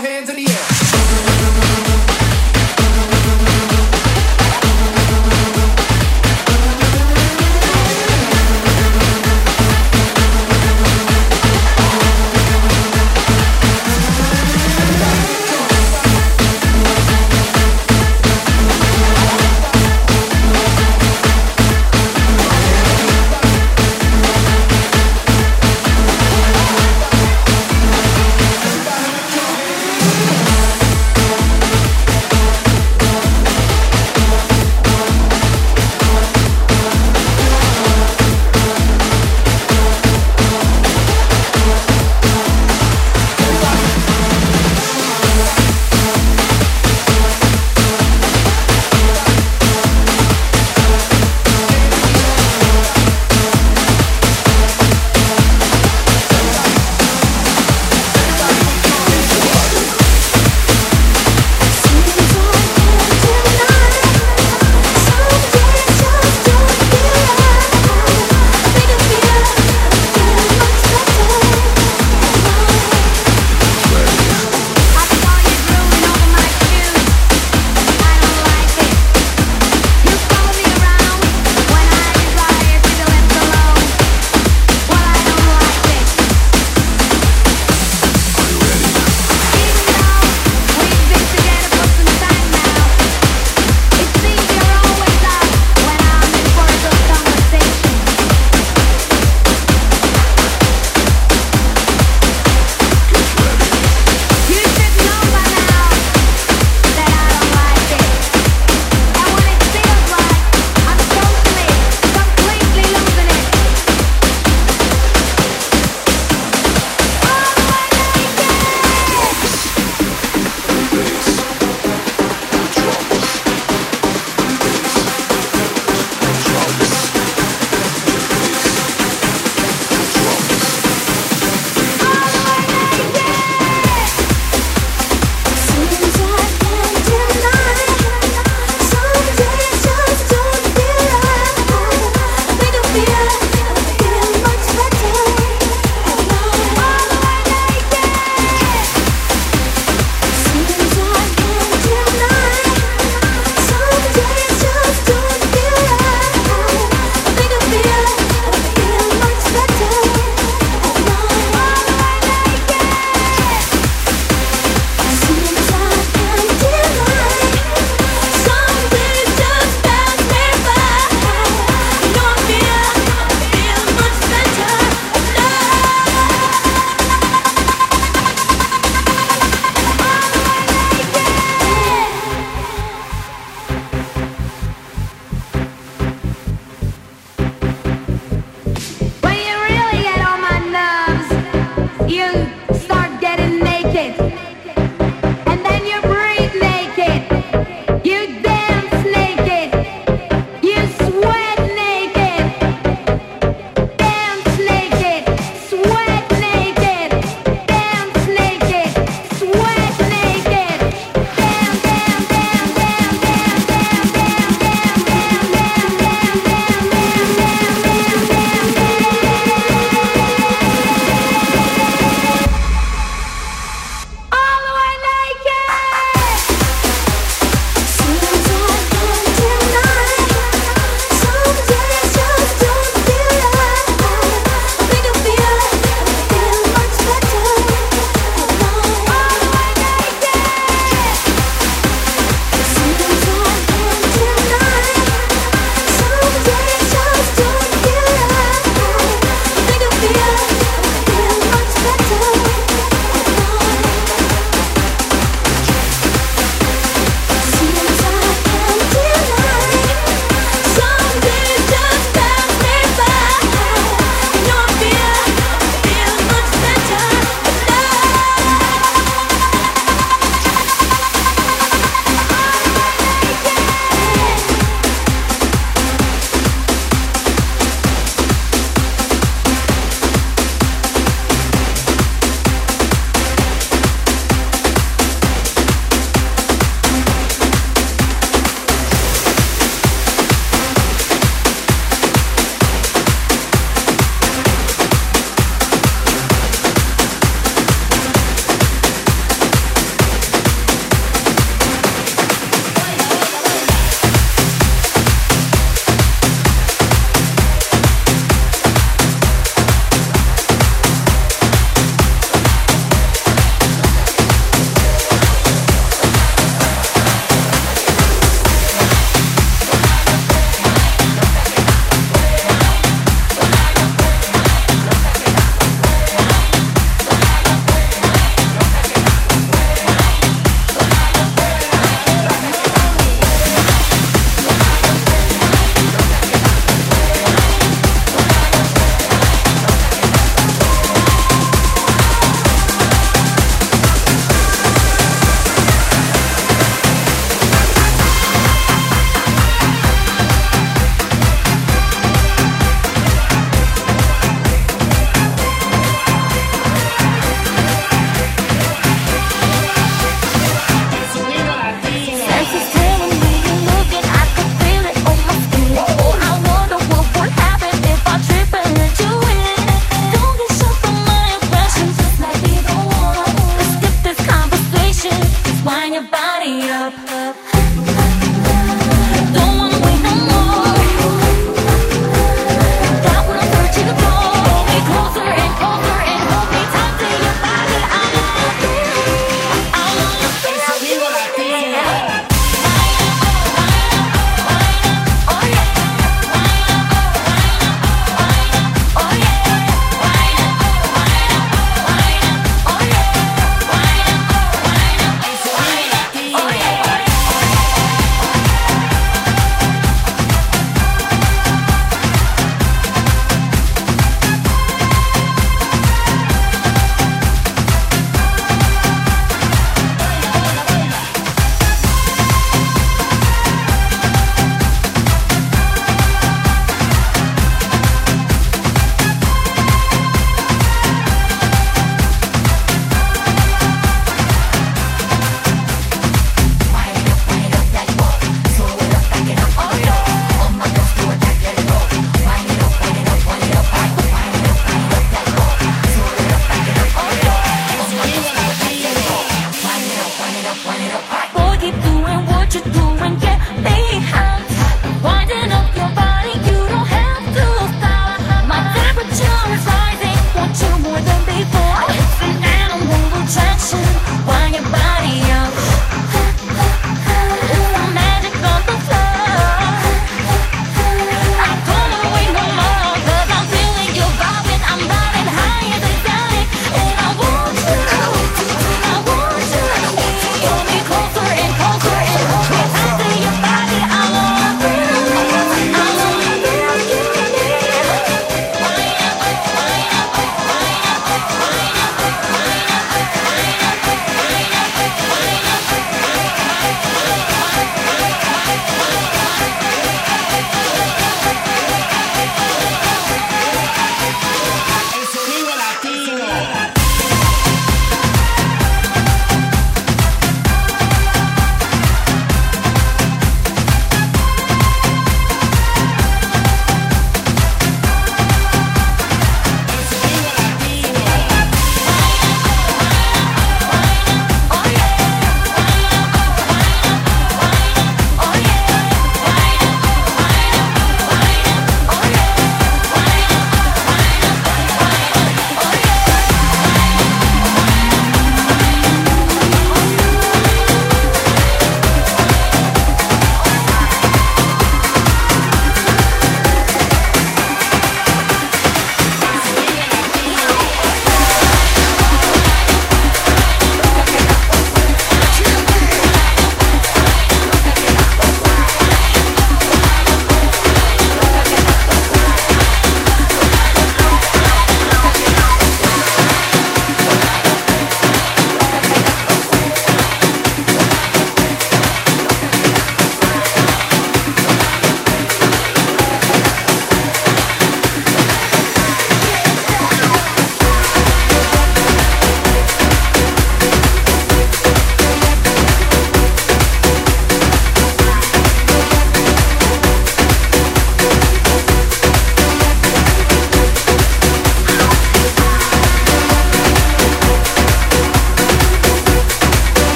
[0.00, 0.69] hands in the air.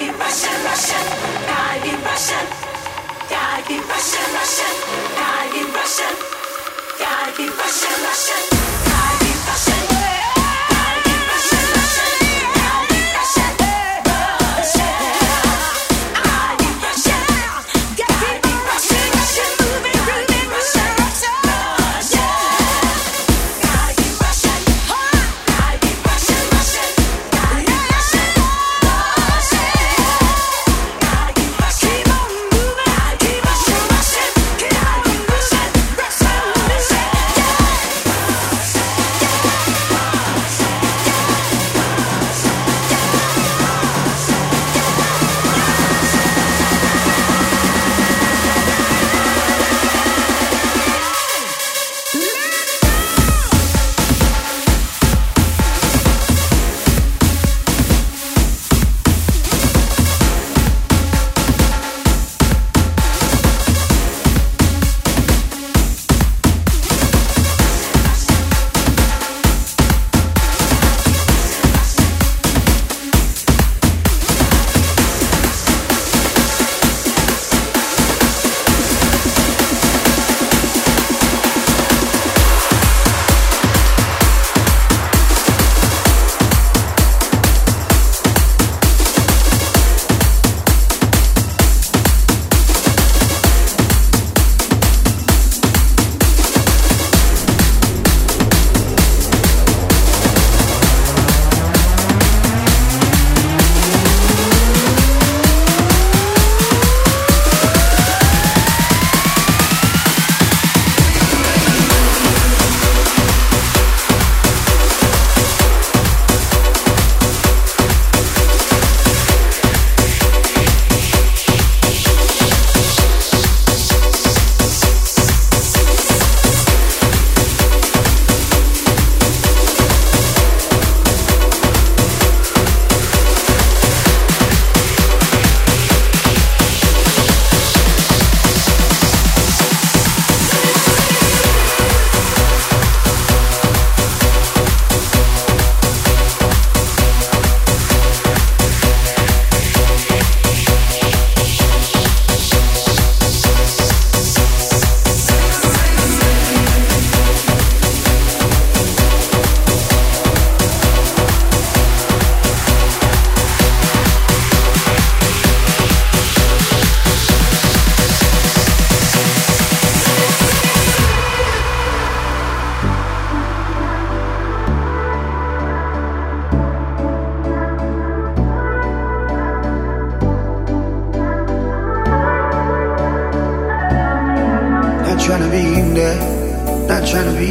[0.00, 1.04] in Russian, Russian,
[1.46, 2.46] died in Russian,
[3.28, 4.74] died in Russian, Russian,
[5.16, 6.14] died in Russian,
[6.98, 8.77] died in Russian, Russian.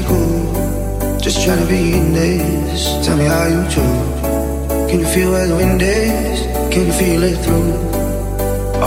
[0.07, 1.19] cool.
[1.19, 2.81] Just trying to be in this.
[3.05, 4.27] Tell me how you choose.
[4.89, 6.39] Can you feel where the wind is?
[6.73, 7.71] Can you feel it through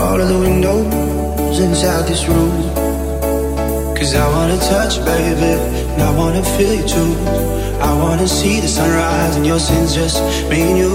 [0.01, 2.55] all of the windows inside this room?
[3.97, 5.53] Cause I wanna touch, baby,
[5.93, 7.13] and I wanna feel you too.
[7.89, 10.17] I wanna see the sunrise and your sins just
[10.49, 10.93] me and you.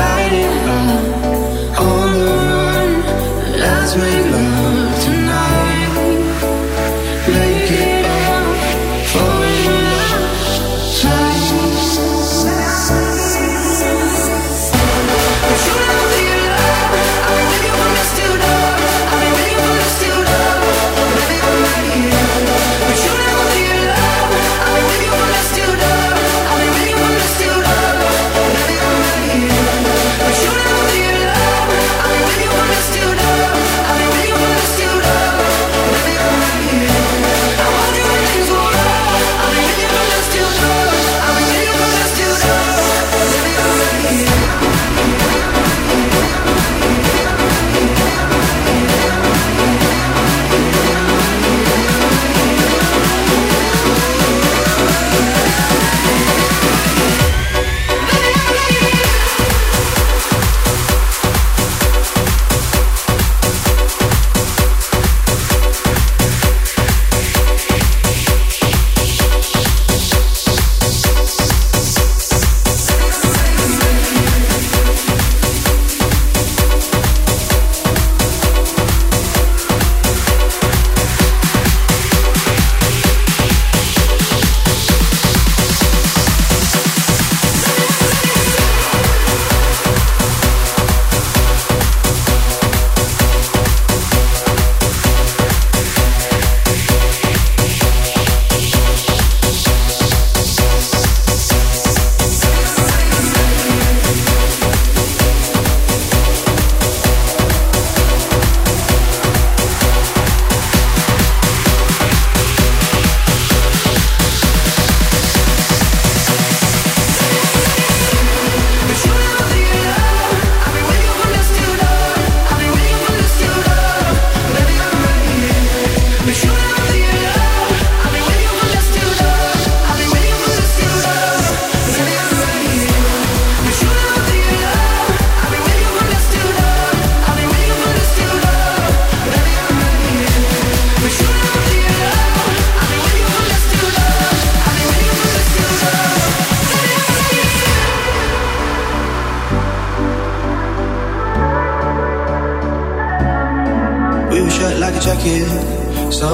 [0.00, 2.90] Light it up on the run.
[3.62, 4.53] Let's make love.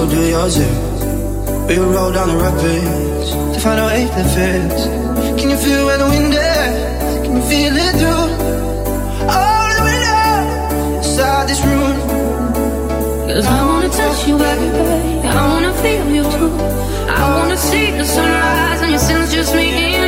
[0.09, 0.71] do your zip.
[1.69, 4.85] We roll down the rapids to find a way that fits.
[5.39, 7.25] Can you feel where the wind is?
[7.25, 8.27] Can you feel it through
[9.37, 11.97] all the windows inside this room?
[13.29, 14.69] Cause I wanna touch you, baby.
[15.29, 16.51] I wanna feel you too.
[17.09, 20.00] I wanna see the sunrise and your sins just me